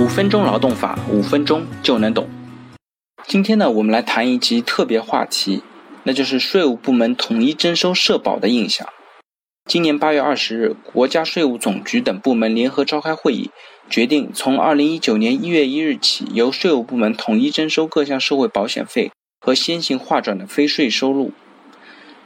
[0.00, 2.26] 五分钟劳动法，五分钟就能懂。
[3.26, 5.62] 今天呢，我们来谈一集特别话题，
[6.04, 8.88] 那就是税务部门统一征收社保的影响。
[9.66, 13.50] 今年八月二十日，国家税务总局等部门联合召开会议，
[13.90, 21.32] 决定从二零一九年一月一日起，由税务部门统一征收各项社会保险费和先行划转的非税收入。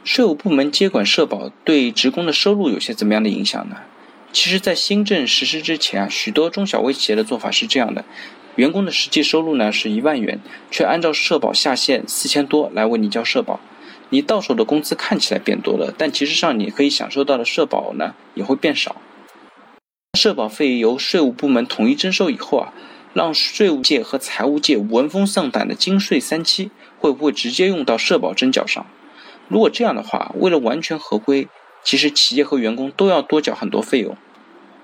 [0.05, 3.75] 税务部门接管社保，对职工的收入有些怎么样的影响呢？
[4.35, 8.03] 其实，在新政实施之前啊，许多中小微企业的做法是这样的：
[8.57, 13.61] 员工的实际收入呢是一万元，却按照社保下限四千多来为你交社保。
[14.09, 18.97] 你到手的工资看起来变多了，但其实上你可以享受到的社保呢也会变少。
[20.19, 22.73] 社保费由税务部门统一征收以后啊，
[23.13, 28.85] 让税务界和财务界闻风丧胆的金税三期会不会直接用到社保征缴上？
[29.47, 31.47] 如果这样的话，为了完全合规，
[31.85, 34.17] 其实企业和员工都要多缴很多费用。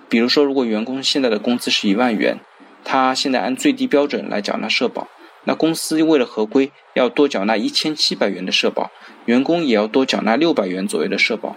[0.08, 2.40] 比如说，如果员工现在的工资是一万元，
[2.84, 5.08] 他现在按最低标准来缴纳社保，
[5.46, 8.92] 那公司为了合规要多缴纳一千七百元的社保，
[9.26, 11.56] 员工也要多缴纳六百元左右的社保。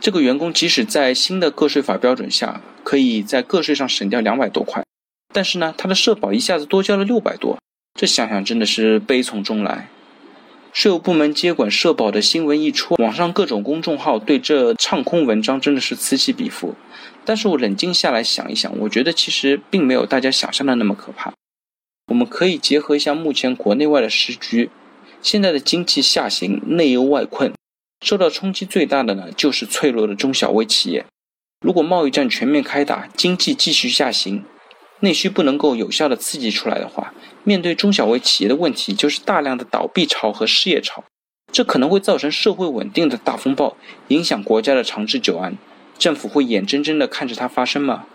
[0.00, 4.84] 这个员工即使在新的个税法标准下，可以在个税上省掉两百多块，
[5.32, 7.58] 但是呢，他的社保一下子多交了六百多，
[7.98, 9.88] 这想想真的是悲从中来。
[10.72, 16.74] 税务部门接管社保的新闻一出，网上各种公众号对这唱空文章真的是此起彼伏。
[17.24, 21.32] 但是我冷静下来想一想，我觉得其实并没有大家想象的那么可怕。
[22.08, 24.70] 我们可以结合一下目前国内外的时局，
[25.20, 27.52] 现在的经济下行，内忧外困，
[28.04, 31.04] 受到冲击最大的呢就是脆弱的中小微企业。
[31.60, 34.44] 如果贸易战全面开打，经济继续下行，
[35.00, 37.12] 内需不能够有效的刺激出来的话，
[37.42, 41.04] 面对中小微企业的问题就是大量的倒闭潮和失业潮，
[41.52, 43.76] 这可能会造成社会稳定的大风暴，
[44.08, 45.56] 影响国家的长治久安。
[45.98, 48.06] 政府会眼睁睁地看着它发生吗？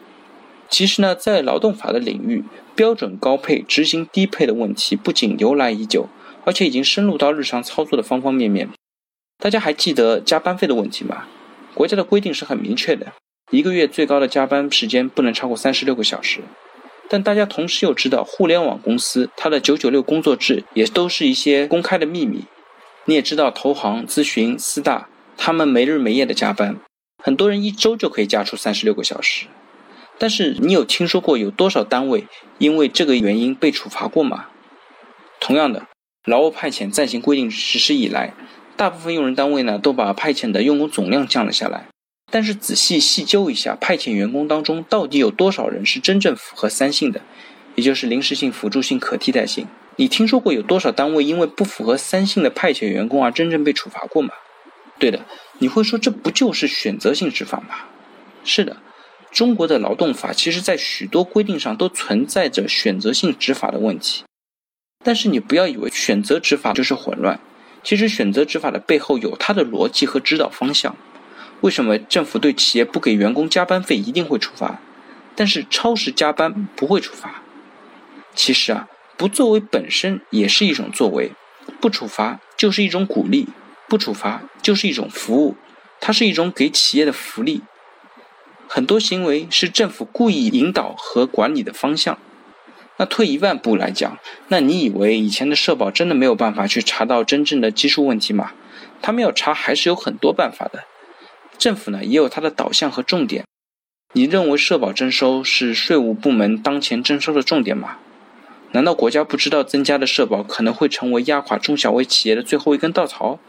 [0.70, 2.44] 其实呢，在劳动法的领域，
[2.76, 6.10] 标准高配执行低配的问题不仅由来已久，
[6.44, 8.70] 而且已经深入到日常操作的方方面面。
[9.38, 11.26] 大家还记得加班费的问题吗？
[11.76, 13.14] 国家的规定是很明确的，
[13.52, 16.42] 一个月最高的加班时间不能超过三十六个小时。
[17.08, 22.46] 但大家同时又知道，互联网公司它的九九六工作制也都是一些公开的秘密。
[23.06, 25.08] 你也知道，投行、咨询、四大，
[25.38, 26.78] 他们没日没夜的加班。
[27.24, 29.46] 很多人一周就可以加出三十六个小时，
[30.18, 32.26] 但是你有听说过有多少单位
[32.58, 34.48] 因为这个原因被处罚过吗？
[35.40, 35.88] 同样的，
[36.26, 38.34] 劳务派遣暂行规定实施以来，
[38.76, 41.88] 大部分用人单位呢都把派遣的用工总量降了下来。
[42.32, 47.22] 但是仔细细究一下，派遣员工当中到底有多少人是真正符合三性的，
[47.76, 49.68] 也就是临时性、辅助性、可替代性？
[49.98, 54.34] 你听说过有多少单位因为不符合三性的派遣员工而真正被处罚过吗？
[55.00, 55.26] 对的。
[55.60, 57.76] 你会说这不就是选择性执法吗？
[58.44, 58.76] 是的，
[59.32, 64.26] 中国的劳动法其实在许多规定上都存在着选择性执法的问题。
[65.04, 67.40] 但是你不要以为选择执法就是混乱，
[67.84, 70.98] 其实选择执法的背后有它的逻辑和指导方向。
[71.66, 74.80] 为什么政府对企业不给员工加班费一定会处罚，
[75.36, 77.42] 但是超时加班不会处罚？
[78.36, 78.88] 其实啊，
[79.18, 81.32] 不作为本身也是一种作为，
[81.82, 83.48] 不处罚就是一种鼓励。
[83.88, 85.56] 不处罚就是一种服务，
[86.00, 87.64] 它是一种给企业的福利。
[88.68, 92.20] 很多行为是政府故意引导和管理的方向。
[92.98, 98.52] 那退一万步来讲，那你以为以前的社保真的没有办法去查到真正的基数问题吗？
[99.02, 100.84] 他们要查还是有很多办法的。
[101.58, 103.46] 政府呢也有它的导向和重点。
[104.14, 107.98] 你认为社保征收是税务部门当前征收的重点吗？
[108.72, 113.40] 难道国家不知道增加的社保可能会成为压垮中小微企业的最后一根稻草？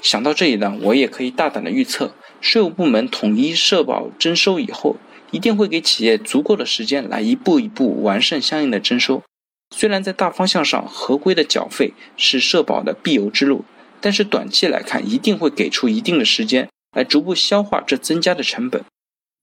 [0.00, 4.96] 想到这里呢，我也可以大胆的预测，税务部门统一社保征收以后，
[5.30, 9.22] 一定会给企业足够的时间来一步一步完善相应的征收。
[9.74, 13.64] 虽然在大方向上，合规的缴费是社保的必由之路，
[14.04, 18.84] 但是短期来看，一定会给出一定的时间来逐步消化这增加的成本。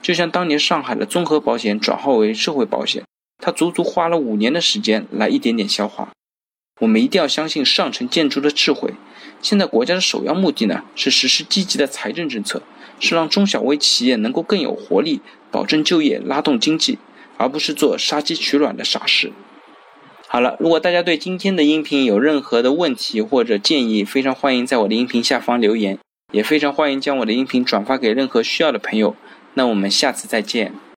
[0.04, 3.04] 就像当年上海的综合保险转化为社会保险，
[3.40, 6.12] 它足足花了五年的时间来一点点消化。
[6.81, 8.94] 我们一定要相信上层建筑的智慧。
[9.42, 12.62] 现在国家的首要目的呢，是实施积极的财政政策，
[13.00, 17.00] 是让中小微企业能够更有活力，保证就业，拉动经济，
[17.38, 19.31] 而不是做杀鸡取卵的傻事。
[20.33, 26.00] 好了，如果大家对今天的音频有任何的问题或者建议，非常欢迎在我的音频下方留言，
[26.31, 29.13] 也非常欢迎将我的音频转发给任何需要的朋友。
[29.56, 30.72] 那我们下次再见。